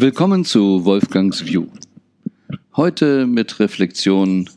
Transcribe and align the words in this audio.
Willkommen 0.00 0.44
zu 0.44 0.84
Wolfgangs 0.84 1.44
View. 1.44 1.66
Heute 2.76 3.26
mit 3.26 3.58
Reflexion, 3.58 4.48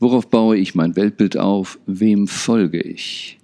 worauf 0.00 0.30
baue 0.30 0.56
ich 0.56 0.74
mein 0.74 0.96
Weltbild 0.96 1.36
auf, 1.36 1.78
wem 1.84 2.26
folge 2.26 2.80
ich? 2.80 3.38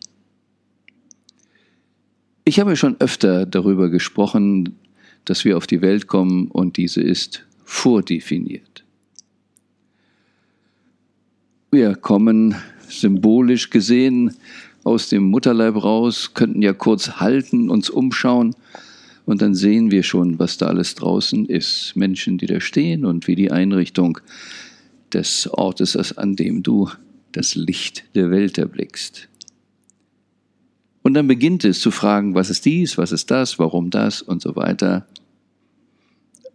Ich 2.46 2.58
habe 2.58 2.76
schon 2.76 2.96
öfter 2.98 3.45
darüber 3.45 3.90
gesprochen, 3.90 4.79
dass 5.26 5.45
wir 5.45 5.58
auf 5.58 5.66
die 5.66 5.82
Welt 5.82 6.06
kommen 6.06 6.46
und 6.46 6.78
diese 6.78 7.03
ist 7.03 7.44
vordefiniert. 7.67 8.85
Wir 11.71 11.94
kommen 11.94 12.54
symbolisch 12.88 13.69
gesehen 13.69 14.35
aus 14.83 15.10
dem 15.10 15.24
Mutterleib 15.24 15.76
raus, 15.85 16.33
könnten 16.33 16.62
ja 16.62 16.73
kurz 16.73 17.20
halten, 17.20 17.69
uns 17.69 17.91
umschauen 17.91 18.56
und 19.25 19.41
dann 19.41 19.55
sehen 19.55 19.91
wir 19.91 20.02
schon, 20.02 20.39
was 20.39 20.59
da 20.59 20.66
alles 20.66 20.95
draußen 20.95 21.47
ist. 21.47 21.95
Menschen, 21.95 22.39
die 22.39 22.47
da 22.47 22.61
stehen 22.61 23.05
und 23.05 23.29
wie 23.29 23.37
die 23.37 23.53
Einrichtung 23.53 24.19
des 25.13 25.49
Ortes 25.49 25.95
ist, 25.95 26.13
an 26.19 26.37
dem 26.37 26.63
du 26.63 26.91
das 27.33 27.55
Licht 27.55 28.05
der 28.15 28.30
Welt 28.30 28.59
erblickst. 28.59 29.29
Und 31.03 31.15
dann 31.15 31.27
beginnt 31.27 31.65
es 31.65 31.80
zu 31.80 31.91
fragen, 31.91 32.35
was 32.35 32.51
ist 32.51 32.65
dies, 32.65 32.99
was 32.99 33.13
ist 33.13 33.30
das, 33.30 33.59
warum 33.59 33.91
das 33.91 34.23
und 34.23 34.41
so 34.43 34.55
weiter. 34.57 35.07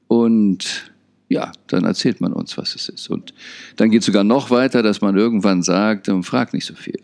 Und 0.07 0.91
ja, 1.29 1.51
dann 1.67 1.83
erzählt 1.83 2.21
man 2.21 2.31
uns, 2.31 2.57
was 2.57 2.75
es 2.75 2.87
ist. 2.87 3.09
Und 3.09 3.33
dann 3.75 3.91
geht 3.91 4.01
es 4.01 4.05
sogar 4.05 4.23
noch 4.23 4.49
weiter, 4.49 4.81
dass 4.81 5.01
man 5.01 5.17
irgendwann 5.17 5.63
sagt, 5.63 6.09
frag 6.23 6.53
nicht 6.53 6.65
so 6.65 6.75
viel. 6.75 7.01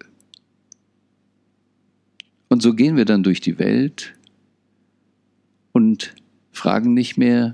Und 2.48 2.62
so 2.62 2.74
gehen 2.74 2.96
wir 2.96 3.06
dann 3.06 3.24
durch 3.24 3.42
die 3.42 3.60
Welt 3.60 4.14
und 5.74 6.16
fragen 6.52 6.94
nicht 6.94 7.18
mehr, 7.18 7.52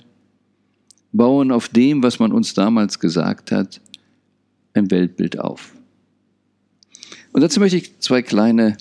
bauen 1.12 1.52
auf 1.52 1.70
dem, 1.70 2.04
was 2.04 2.20
man 2.20 2.32
uns 2.32 2.54
damals 2.54 3.00
gesagt 3.00 3.52
hat, 3.52 3.82
ein 4.74 4.92
Weltbild 4.92 5.40
auf. 5.40 5.74
Und 7.32 7.42
dazu 7.42 7.60
möchte 7.60 7.78
ich 7.78 7.98
zwei 8.00 8.22
kleine 8.22 8.78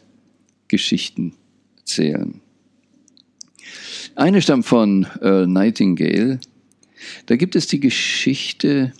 Geschichten 0.68 1.34
erzählen. 1.78 2.40
Eine 4.14 4.42
stammt 4.42 4.66
von 4.66 5.06
Earl 5.20 5.46
Nightingale. 5.46 6.40
Da 7.26 7.36
gibt 7.36 7.56
es 7.56 7.66
die 7.66 7.80
Geschichte, 7.80 8.92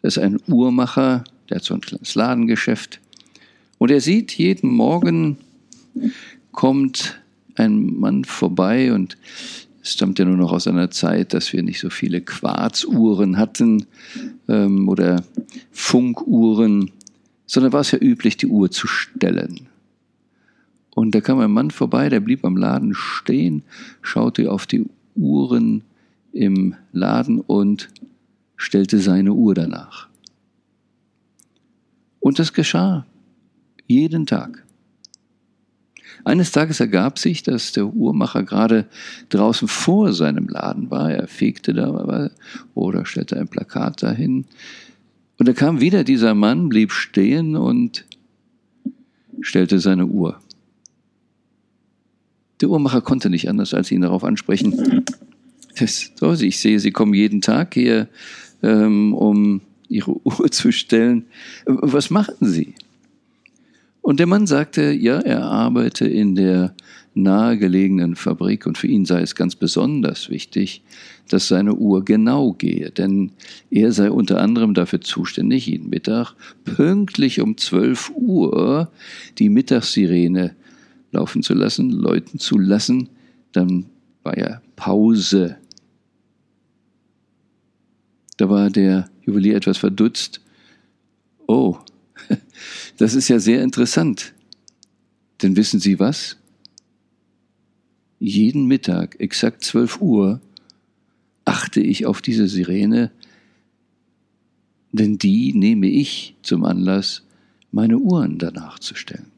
dass 0.00 0.18
ein 0.18 0.40
Uhrmacher, 0.48 1.24
der 1.48 1.56
hat 1.56 1.64
so 1.64 1.74
ein 1.74 1.80
kleines 1.80 2.14
Ladengeschäft, 2.14 3.00
und 3.78 3.90
er 3.90 4.00
sieht 4.00 4.32
jeden 4.32 4.70
Morgen 4.70 5.38
kommt 6.52 7.21
ein 7.56 7.98
Mann 7.98 8.24
vorbei 8.24 8.92
und 8.92 9.16
es 9.82 9.92
stammt 9.92 10.18
ja 10.18 10.24
nur 10.24 10.36
noch 10.36 10.52
aus 10.52 10.68
einer 10.68 10.90
Zeit, 10.90 11.34
dass 11.34 11.52
wir 11.52 11.62
nicht 11.62 11.80
so 11.80 11.90
viele 11.90 12.20
Quarzuhren 12.20 13.36
hatten 13.36 13.86
ähm, 14.48 14.88
oder 14.88 15.24
Funkuhren, 15.72 16.92
sondern 17.46 17.72
war 17.72 17.80
es 17.80 17.90
ja 17.90 17.98
üblich, 17.98 18.36
die 18.36 18.46
Uhr 18.46 18.70
zu 18.70 18.86
stellen. 18.86 19.68
Und 20.94 21.14
da 21.14 21.20
kam 21.20 21.40
ein 21.40 21.50
Mann 21.50 21.70
vorbei, 21.70 22.08
der 22.08 22.20
blieb 22.20 22.44
am 22.44 22.56
Laden 22.56 22.94
stehen, 22.94 23.62
schaute 24.02 24.50
auf 24.52 24.66
die 24.66 24.84
Uhren 25.16 25.82
im 26.32 26.74
Laden 26.92 27.40
und 27.40 27.88
stellte 28.56 28.98
seine 28.98 29.32
Uhr 29.32 29.54
danach. 29.54 30.08
Und 32.20 32.38
das 32.38 32.52
geschah 32.52 33.04
jeden 33.86 34.26
Tag. 34.26 34.64
Eines 36.24 36.52
Tages 36.52 36.80
ergab 36.80 37.18
sich, 37.18 37.42
dass 37.42 37.72
der 37.72 37.86
Uhrmacher 37.86 38.42
gerade 38.42 38.86
draußen 39.28 39.68
vor 39.68 40.12
seinem 40.12 40.48
Laden 40.48 40.90
war. 40.90 41.10
Er 41.10 41.26
fegte 41.26 41.72
da 41.74 42.30
oder 42.74 43.06
stellte 43.06 43.38
ein 43.38 43.48
Plakat 43.48 44.02
dahin. 44.02 44.46
Und 45.38 45.48
da 45.48 45.52
kam 45.52 45.80
wieder 45.80 46.04
dieser 46.04 46.34
Mann, 46.34 46.68
blieb 46.68 46.92
stehen 46.92 47.56
und 47.56 48.04
stellte 49.40 49.78
seine 49.78 50.06
Uhr. 50.06 50.40
Der 52.60 52.70
Uhrmacher 52.70 53.00
konnte 53.00 53.28
nicht 53.28 53.48
anders, 53.48 53.74
als 53.74 53.90
ihn 53.90 54.02
darauf 54.02 54.22
ansprechen. 54.22 55.04
Das, 55.78 56.12
ich 56.40 56.60
sehe, 56.60 56.78
Sie 56.78 56.92
kommen 56.92 57.12
jeden 57.12 57.40
Tag 57.40 57.74
hier, 57.74 58.08
ähm, 58.62 59.14
um 59.14 59.62
Ihre 59.88 60.14
Uhr 60.24 60.50
zu 60.50 60.70
stellen. 60.70 61.24
Was 61.66 62.10
machen 62.10 62.36
Sie? 62.40 62.74
Und 64.02 64.18
der 64.18 64.26
Mann 64.26 64.46
sagte, 64.46 64.90
ja, 64.90 65.20
er 65.20 65.44
arbeite 65.44 66.06
in 66.06 66.34
der 66.34 66.74
nahegelegenen 67.14 68.16
Fabrik 68.16 68.66
und 68.66 68.76
für 68.76 68.88
ihn 68.88 69.04
sei 69.04 69.20
es 69.20 69.34
ganz 69.34 69.54
besonders 69.54 70.28
wichtig, 70.28 70.82
dass 71.28 71.48
seine 71.48 71.74
Uhr 71.74 72.04
genau 72.04 72.52
gehe, 72.52 72.90
denn 72.90 73.30
er 73.70 73.92
sei 73.92 74.10
unter 74.10 74.40
anderem 74.40 74.74
dafür 74.74 75.00
zuständig, 75.00 75.66
jeden 75.66 75.90
Mittag 75.90 76.34
pünktlich 76.64 77.40
um 77.40 77.56
12 77.56 78.12
Uhr 78.14 78.90
die 79.38 79.48
Mittagssirene 79.48 80.56
laufen 81.12 81.42
zu 81.42 81.54
lassen, 81.54 81.90
läuten 81.90 82.40
zu 82.40 82.58
lassen, 82.58 83.08
dann 83.52 83.86
war 84.22 84.36
ja 84.36 84.62
Pause. 84.74 85.56
Da 88.38 88.48
war 88.48 88.70
der 88.70 89.08
Juwelier 89.24 89.56
etwas 89.56 89.78
verdutzt. 89.78 90.40
Oh, 91.46 91.76
das 92.96 93.14
ist 93.14 93.28
ja 93.28 93.38
sehr 93.38 93.62
interessant. 93.62 94.32
Denn 95.42 95.56
wissen 95.56 95.80
Sie 95.80 95.98
was? 95.98 96.36
Jeden 98.18 98.66
Mittag, 98.66 99.18
exakt 99.18 99.64
12 99.64 100.00
Uhr, 100.00 100.40
achte 101.44 101.80
ich 101.80 102.06
auf 102.06 102.22
diese 102.22 102.46
Sirene, 102.46 103.10
denn 104.92 105.18
die 105.18 105.52
nehme 105.54 105.88
ich 105.88 106.36
zum 106.42 106.64
Anlass, 106.64 107.22
meine 107.72 107.98
Uhren 107.98 108.38
danach 108.38 108.78
zu 108.78 108.94
stellen. 108.94 109.32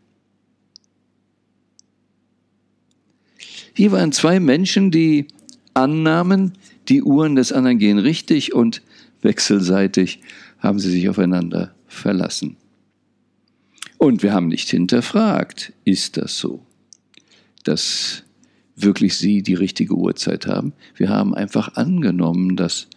Hier 3.73 3.91
waren 3.93 4.13
zwei 4.13 4.39
Menschen, 4.39 4.91
die 4.91 5.27
annahmen, 5.73 6.53
die 6.89 7.03
Uhren 7.03 7.35
des 7.37 7.53
anderen 7.53 7.79
gehen 7.79 7.99
richtig 7.99 8.55
und 8.55 8.83
wechselseitig 9.23 10.21
haben 10.59 10.79
sie 10.79 10.91
sich 10.91 11.09
aufeinander 11.09 11.75
verlassen. 11.87 12.57
Und 14.05 14.23
wir 14.23 14.35
haben 14.35 14.49
nicht 14.49 14.69
hinterfragt, 14.69 15.73
ist 15.87 16.19
das 16.19 16.37
so, 16.37 16.61
dass 17.65 18.23
wirklich 18.77 19.17
Sie 19.17 19.41
die 19.41 19.55
richtige 19.55 19.95
Uhrzeit 19.95 20.47
haben. 20.47 20.75
Wir 20.95 21.09
haben 21.09 21.35
einfach 21.35 21.77
angenommen, 21.77 22.55
dass 22.55 22.89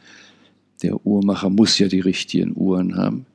der 0.84 1.06
Uhrmacher 1.06 1.50
muss 1.50 1.80
ja 1.80 1.88
die 1.88 2.02
richtigen 2.02 2.58
Uhren 2.58 2.98
haben. 2.98 3.26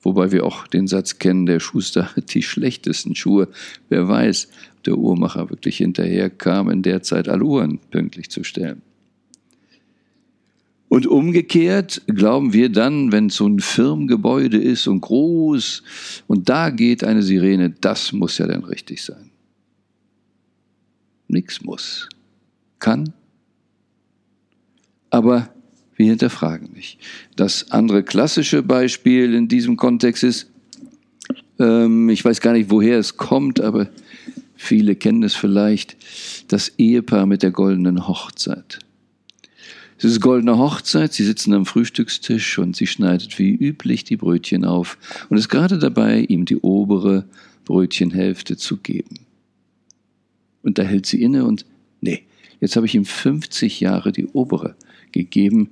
Wobei 0.00 0.32
wir 0.32 0.46
auch 0.46 0.66
den 0.66 0.86
Satz 0.86 1.18
kennen, 1.18 1.44
der 1.44 1.60
Schuster 1.60 2.16
hat 2.16 2.32
die 2.32 2.42
schlechtesten 2.42 3.14
Schuhe. 3.14 3.48
Wer 3.90 4.08
weiß, 4.08 4.48
ob 4.78 4.84
der 4.84 4.96
Uhrmacher 4.96 5.50
wirklich 5.50 5.76
hinterher 5.76 6.30
kam, 6.30 6.70
in 6.70 6.80
der 6.80 7.02
Zeit 7.02 7.28
alle 7.28 7.44
Uhren 7.44 7.78
pünktlich 7.90 8.30
zu 8.30 8.42
stellen. 8.42 8.80
Und 10.92 11.06
umgekehrt 11.06 12.02
glauben 12.06 12.52
wir 12.52 12.68
dann, 12.68 13.12
wenn 13.12 13.30
so 13.30 13.46
ein 13.46 13.60
Firmengebäude 13.60 14.58
ist 14.58 14.86
und 14.86 15.00
groß 15.00 15.82
und 16.26 16.50
da 16.50 16.68
geht 16.68 17.02
eine 17.02 17.22
Sirene, 17.22 17.70
das 17.70 18.12
muss 18.12 18.36
ja 18.36 18.46
dann 18.46 18.62
richtig 18.62 19.02
sein. 19.02 19.30
Nichts 21.28 21.62
muss. 21.62 22.10
Kann. 22.78 23.14
Aber 25.08 25.48
wir 25.96 26.10
hinterfragen 26.10 26.74
nicht. 26.74 26.98
Das 27.36 27.70
andere 27.70 28.02
klassische 28.02 28.62
Beispiel 28.62 29.32
in 29.32 29.48
diesem 29.48 29.78
Kontext 29.78 30.22
ist, 30.22 30.50
ähm, 31.58 32.10
ich 32.10 32.22
weiß 32.22 32.42
gar 32.42 32.52
nicht, 32.52 32.68
woher 32.68 32.98
es 32.98 33.16
kommt, 33.16 33.62
aber 33.62 33.88
viele 34.56 34.94
kennen 34.94 35.22
es 35.22 35.34
vielleicht, 35.34 35.96
das 36.48 36.70
Ehepaar 36.76 37.24
mit 37.24 37.42
der 37.42 37.50
goldenen 37.50 38.06
Hochzeit. 38.06 38.80
Es 40.04 40.10
ist 40.10 40.20
goldene 40.20 40.58
Hochzeit, 40.58 41.12
sie 41.12 41.22
sitzen 41.22 41.54
am 41.54 41.64
Frühstückstisch 41.64 42.58
und 42.58 42.74
sie 42.74 42.88
schneidet 42.88 43.38
wie 43.38 43.52
üblich 43.52 44.02
die 44.02 44.16
Brötchen 44.16 44.64
auf 44.64 44.98
und 45.28 45.36
ist 45.36 45.48
gerade 45.48 45.78
dabei, 45.78 46.22
ihm 46.22 46.44
die 46.44 46.56
obere 46.56 47.24
Brötchenhälfte 47.64 48.56
zu 48.56 48.78
geben. 48.78 49.20
Und 50.64 50.78
da 50.78 50.82
hält 50.82 51.06
sie 51.06 51.22
inne 51.22 51.44
und, 51.44 51.66
nee, 52.00 52.24
jetzt 52.60 52.74
habe 52.74 52.86
ich 52.86 52.96
ihm 52.96 53.04
50 53.04 53.78
Jahre 53.78 54.10
die 54.10 54.26
obere 54.26 54.74
gegeben, 55.12 55.70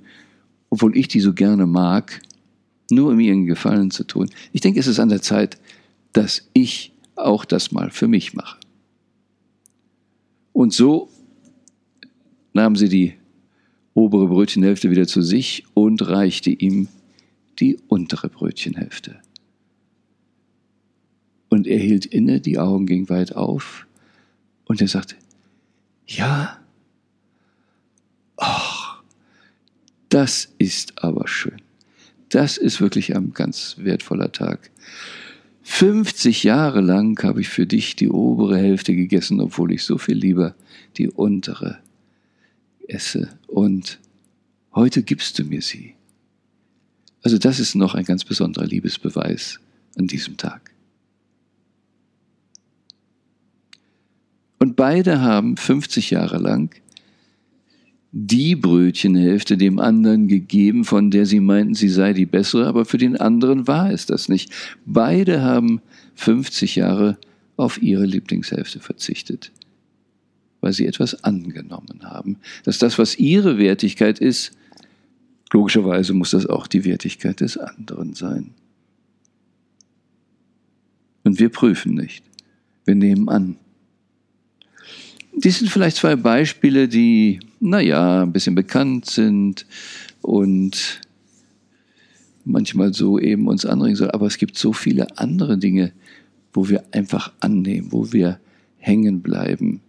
obwohl 0.69 0.95
ich 0.95 1.09
die 1.09 1.19
so 1.19 1.33
gerne 1.33 1.65
mag, 1.65 2.21
nur 2.89 3.11
um 3.11 3.19
ihr 3.19 3.33
einen 3.33 3.47
Gefallen 3.47 3.91
zu 3.91 4.05
tun. 4.05 4.29
Ich 4.53 4.61
denke, 4.61 4.79
es 4.79 4.87
ist 4.87 4.99
an 4.99 5.09
der 5.09 5.21
Zeit, 5.21 5.57
dass 6.13 6.47
ich 6.53 6.93
auch 7.17 7.43
das 7.43 7.73
mal 7.73 7.91
für 7.91 8.07
mich 8.07 8.33
mache. 8.33 8.57
Und 10.53 10.71
so 10.73 11.09
nahm 12.53 12.77
sie 12.77 12.87
die 12.87 13.15
obere 13.93 14.27
Brötchenhälfte 14.27 14.89
wieder 14.89 15.07
zu 15.07 15.21
sich 15.21 15.65
und 15.73 16.07
reichte 16.07 16.49
ihm 16.49 16.87
die 17.59 17.77
untere 17.87 18.29
Brötchenhälfte. 18.29 19.19
Und 21.49 21.67
er 21.67 21.79
hielt 21.79 22.05
inne, 22.05 22.39
die 22.39 22.57
Augen 22.57 22.85
gingen 22.85 23.09
weit 23.09 23.35
auf 23.35 23.85
und 24.65 24.81
er 24.81 24.87
sagte, 24.87 25.15
ja, 26.07 26.59
oh, 28.37 28.81
Das 30.11 30.53
ist 30.57 31.01
aber 31.01 31.25
schön. 31.29 31.61
Das 32.27 32.57
ist 32.57 32.81
wirklich 32.81 33.15
ein 33.15 33.31
ganz 33.33 33.75
wertvoller 33.77 34.31
Tag. 34.33 34.69
50 35.63 36.43
Jahre 36.43 36.81
lang 36.81 37.21
habe 37.23 37.39
ich 37.39 37.47
für 37.47 37.65
dich 37.65 37.95
die 37.95 38.09
obere 38.09 38.57
Hälfte 38.57 38.93
gegessen, 38.93 39.39
obwohl 39.39 39.71
ich 39.71 39.83
so 39.83 39.97
viel 39.97 40.17
lieber 40.17 40.53
die 40.97 41.09
untere 41.09 41.77
esse. 42.89 43.29
Und 43.51 43.99
heute 44.73 45.03
gibst 45.03 45.37
du 45.37 45.43
mir 45.43 45.61
sie. 45.61 45.95
Also 47.21 47.37
das 47.37 47.59
ist 47.59 47.75
noch 47.75 47.93
ein 47.93 48.05
ganz 48.05 48.23
besonderer 48.23 48.65
Liebesbeweis 48.65 49.59
an 49.97 50.07
diesem 50.07 50.37
Tag. 50.37 50.71
Und 54.57 54.75
beide 54.75 55.21
haben 55.21 55.57
50 55.57 56.11
Jahre 56.11 56.37
lang 56.37 56.73
die 58.13 58.55
Brötchenhälfte 58.55 59.57
dem 59.57 59.79
anderen 59.79 60.27
gegeben, 60.27 60.85
von 60.85 61.11
der 61.11 61.25
sie 61.25 61.39
meinten, 61.39 61.73
sie 61.73 61.89
sei 61.89 62.13
die 62.13 62.25
bessere, 62.25 62.67
aber 62.67 62.85
für 62.85 62.97
den 62.97 63.17
anderen 63.17 63.67
war 63.67 63.91
es 63.91 64.05
das 64.05 64.29
nicht. 64.29 64.51
Beide 64.85 65.41
haben 65.41 65.81
50 66.15 66.77
Jahre 66.77 67.17
auf 67.57 67.81
ihre 67.81 68.05
Lieblingshälfte 68.05 68.79
verzichtet, 68.79 69.51
weil 70.61 70.73
sie 70.73 70.85
etwas 70.85 71.23
angenommen 71.23 72.03
haben, 72.03 72.37
dass 72.63 72.77
das, 72.77 72.97
was 72.97 73.17
ihre 73.17 73.57
Wertigkeit 73.57 74.19
ist, 74.19 74.51
logischerweise 75.51 76.13
muss 76.13 76.31
das 76.31 76.45
auch 76.45 76.67
die 76.67 76.85
Wertigkeit 76.85 77.41
des 77.41 77.57
anderen 77.57 78.13
sein. 78.13 78.51
Und 81.23 81.39
wir 81.39 81.49
prüfen 81.49 81.95
nicht, 81.95 82.23
wir 82.85 82.95
nehmen 82.95 83.29
an. 83.29 83.57
Dies 85.33 85.59
sind 85.59 85.69
vielleicht 85.69 85.97
zwei 85.97 86.15
Beispiele, 86.15 86.87
die, 86.87 87.39
naja, 87.59 88.23
ein 88.23 88.33
bisschen 88.33 88.55
bekannt 88.55 89.05
sind 89.05 89.65
und 90.21 90.99
manchmal 92.43 92.93
so 92.93 93.19
eben 93.19 93.47
uns 93.47 93.65
anregen 93.65 93.95
soll. 93.95 94.11
Aber 94.11 94.27
es 94.27 94.37
gibt 94.37 94.57
so 94.57 94.73
viele 94.73 95.17
andere 95.17 95.57
Dinge, 95.57 95.93
wo 96.53 96.69
wir 96.69 96.83
einfach 96.91 97.31
annehmen, 97.39 97.91
wo 97.91 98.11
wir 98.11 98.39
hängen 98.77 99.21
bleiben. 99.21 99.81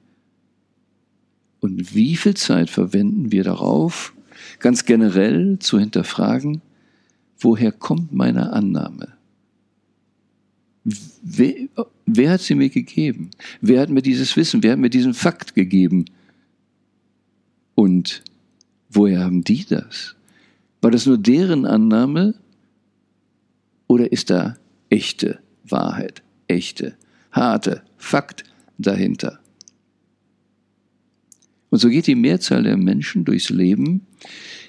Und 1.62 1.94
wie 1.94 2.16
viel 2.16 2.34
Zeit 2.34 2.70
verwenden 2.70 3.30
wir 3.30 3.44
darauf, 3.44 4.12
ganz 4.58 4.84
generell 4.84 5.60
zu 5.60 5.78
hinterfragen, 5.78 6.60
woher 7.38 7.70
kommt 7.70 8.12
meine 8.12 8.52
Annahme? 8.52 9.14
Wer, 11.22 11.68
wer, 12.04 12.32
hat 12.32 12.40
sie 12.40 12.56
mir 12.56 12.68
gegeben? 12.68 13.30
Wer 13.60 13.80
hat 13.80 13.90
mir 13.90 14.02
dieses 14.02 14.36
Wissen? 14.36 14.64
Wer 14.64 14.72
hat 14.72 14.80
mir 14.80 14.90
diesen 14.90 15.14
Fakt 15.14 15.54
gegeben? 15.54 16.06
Und 17.76 18.24
woher 18.90 19.20
haben 19.20 19.44
die 19.44 19.64
das? 19.64 20.16
War 20.80 20.90
das 20.90 21.06
nur 21.06 21.16
deren 21.16 21.64
Annahme? 21.64 22.34
Oder 23.86 24.10
ist 24.10 24.30
da 24.30 24.56
echte 24.90 25.38
Wahrheit, 25.62 26.24
echte, 26.48 26.96
harte 27.30 27.84
Fakt 27.98 28.42
dahinter? 28.78 29.41
Und 31.72 31.78
so 31.78 31.88
geht 31.88 32.06
die 32.06 32.14
Mehrzahl 32.14 32.64
der 32.64 32.76
Menschen 32.76 33.24
durchs 33.24 33.48
Leben 33.48 34.02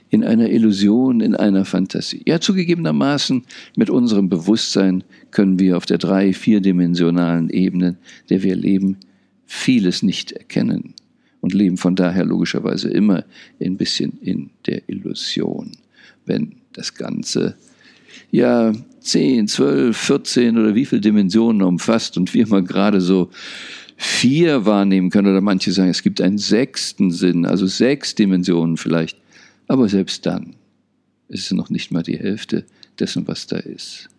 in 0.09 0.23
einer 0.23 0.49
Illusion, 0.49 1.19
in 1.19 1.35
einer 1.35 1.65
Fantasie. 1.65 2.21
Ja, 2.25 2.39
zugegebenermaßen 2.39 3.43
mit 3.75 3.89
unserem 3.89 4.29
Bewusstsein 4.29 5.03
können 5.29 5.59
wir 5.59 5.75
auf 5.75 5.85
der 5.85 5.97
drei-, 5.97 6.31
vierdimensionalen 6.31 7.49
Ebene, 7.49 7.97
der 8.29 8.41
wir 8.41 8.55
leben, 8.55 8.99
vieles 9.45 10.01
nicht 10.01 10.31
erkennen 10.31 10.93
und 11.41 11.53
leben 11.53 11.75
von 11.75 11.97
daher 11.97 12.23
logischerweise 12.23 12.89
immer 12.89 13.25
ein 13.59 13.75
bisschen 13.75 14.17
in 14.21 14.51
der 14.65 14.87
Illusion, 14.87 15.73
wenn 16.25 16.53
das 16.71 16.93
Ganze 16.93 17.57
ja 18.31 18.71
10, 19.01 19.49
12, 19.49 19.97
14 19.97 20.57
oder 20.57 20.73
wie 20.73 20.85
viele 20.85 21.01
Dimensionen 21.01 21.63
umfasst 21.63 22.17
und 22.17 22.33
wir 22.33 22.47
mal 22.47 22.63
gerade 22.63 23.01
so 23.01 23.29
vier 23.97 24.65
wahrnehmen 24.65 25.09
können 25.09 25.29
oder 25.29 25.41
manche 25.41 25.71
sagen, 25.71 25.89
es 25.89 26.03
gibt 26.03 26.21
einen 26.21 26.37
sechsten 26.37 27.11
Sinn, 27.11 27.45
also 27.45 27.67
sechs 27.67 28.15
Dimensionen 28.15 28.77
vielleicht. 28.77 29.17
Aber 29.67 29.87
selbst 29.89 30.25
dann 30.25 30.55
ist 31.27 31.45
es 31.45 31.51
noch 31.51 31.69
nicht 31.69 31.91
mal 31.91 32.03
die 32.03 32.17
Hälfte 32.17 32.65
dessen, 32.99 33.27
was 33.27 33.47
da 33.47 33.57
ist. 33.57 34.09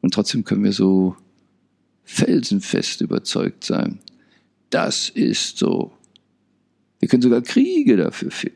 Und 0.00 0.14
trotzdem 0.14 0.44
können 0.44 0.64
wir 0.64 0.72
so 0.72 1.16
felsenfest 2.04 3.00
überzeugt 3.00 3.64
sein. 3.64 3.98
Das 4.70 5.08
ist 5.08 5.58
so. 5.58 5.92
Wir 7.00 7.08
können 7.08 7.22
sogar 7.22 7.42
Kriege 7.42 7.96
dafür 7.96 8.30
führen. 8.30 8.54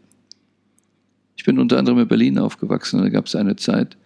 Ich 1.37 1.45
bin 1.45 1.59
unter 1.59 1.79
anderem 1.79 1.99
in 2.01 2.09
Berlin 2.09 2.39
aufgewachsen 2.39 3.01
da 3.01 3.09
gab 3.09 3.27
es 3.27 3.35
eine 3.35 3.57
Zeit, 3.57 3.97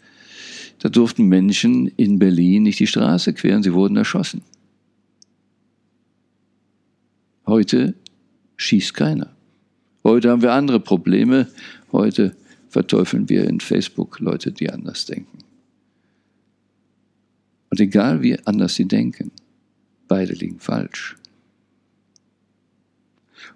da 0.78 0.88
durften 0.88 1.26
Menschen 1.26 1.88
in 1.96 2.18
Berlin 2.18 2.62
nicht 2.62 2.78
die 2.78 2.86
Straße 2.86 3.32
queren, 3.32 3.62
sie 3.62 3.72
wurden 3.72 3.96
erschossen. 3.96 4.42
Heute 7.46 7.94
schießt 8.56 8.94
keiner. 8.94 9.34
Heute 10.02 10.30
haben 10.30 10.42
wir 10.42 10.52
andere 10.52 10.80
Probleme. 10.80 11.48
Heute 11.92 12.36
verteufeln 12.68 13.28
wir 13.28 13.44
in 13.48 13.60
Facebook 13.60 14.20
Leute, 14.20 14.52
die 14.52 14.70
anders 14.70 15.04
denken. 15.04 15.38
Und 17.70 17.80
egal 17.80 18.22
wie 18.22 18.38
anders 18.46 18.74
sie 18.74 18.86
denken, 18.86 19.30
beide 20.08 20.32
liegen 20.32 20.58
falsch. 20.58 21.16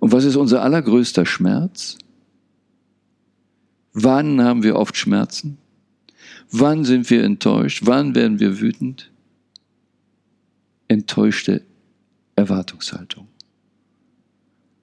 Und 0.01 0.13
was 0.13 0.25
ist 0.25 0.37
unser 0.37 0.63
allergrößter 0.63 1.25
Schmerz? 1.25 1.97
Wann 3.95 4.41
haben 4.43 4.63
wir 4.63 4.77
oft 4.77 4.97
Schmerzen? 4.97 5.59
Wann 6.51 6.85
sind 6.85 7.09
wir 7.11 7.25
enttäuscht? 7.25 7.83
Wann 7.87 8.15
werden 8.15 8.39
wir 8.39 8.61
wütend? 8.61 9.11
Enttäuschte 10.89 11.63
Erwartungshaltung 12.37 13.29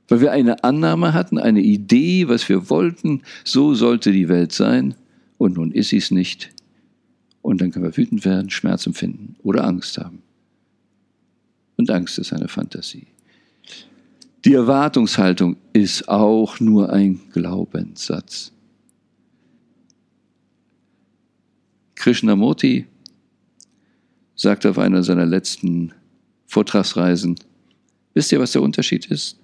weil 0.08 0.22
wir 0.22 0.32
eine 0.32 0.64
Annahme 0.64 1.14
hatten, 1.14 1.38
eine 1.38 1.62
Idee, 1.62 2.28
was 2.28 2.48
wir 2.48 2.70
wollten, 2.70 3.24
so 3.44 3.74
sollte 3.74 4.12
die 4.12 4.30
Welt 4.30 4.52
sein, 4.52 4.96
und 5.38 5.58
nun 5.58 5.72
ist 5.72 5.90
sie 5.90 5.98
es 5.98 6.12
nicht. 6.12 6.52
Und 7.42 7.62
dann 7.62 7.72
können 7.72 7.86
wir 7.86 7.98
wütend 7.98 8.26
werden, 8.26 8.50
Schmerz 8.50 8.88
empfinden 8.88 9.36
oder 9.44 9.66
Angst 9.66 9.98
haben. 9.98 10.22
Und 11.78 11.92
Angst 11.92 12.18
ist 12.18 12.34
eine 12.34 12.48
Fantasie. 12.48 13.08
Die 14.46 14.54
Erwartungshaltung 14.54 15.58
ist 15.74 16.08
auch 16.08 16.60
nur 16.60 16.94
ein 16.94 17.20
Glaubenssatz. 17.34 18.52
Krishnamurti 21.96 22.86
sagte 24.36 24.70
auf 24.70 24.78
einer 24.78 25.02
seiner 25.02 25.26
letzten 25.26 25.94
Vortragsreisen, 26.46 27.36
wisst 28.14 28.32
ihr, 28.32 28.40
was 28.40 28.52
der 28.52 28.62
Unterschied 28.62 29.08
ist? 29.08 29.38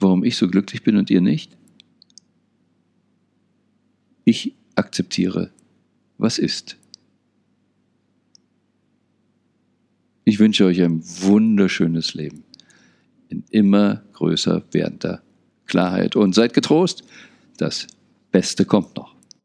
Warum 0.00 0.24
ich 0.24 0.36
so 0.36 0.48
glücklich 0.48 0.82
bin 0.82 0.96
und 0.96 1.10
ihr 1.10 1.20
nicht? 1.20 1.56
Ich 4.24 4.54
akzeptiere, 4.74 5.50
was 6.18 6.38
ist. 6.38 6.76
Ich 10.24 10.38
wünsche 10.38 10.66
euch 10.66 10.82
ein 10.82 11.02
wunderschönes 11.22 12.14
Leben 12.14 12.44
in 13.28 13.44
immer 13.50 14.02
größer 14.12 14.62
werdender 14.72 15.22
Klarheit 15.66 16.16
und 16.16 16.34
seid 16.34 16.54
getrost, 16.54 17.04
das 17.56 17.86
Beste 18.30 18.64
kommt 18.64 18.96
noch. 18.96 19.17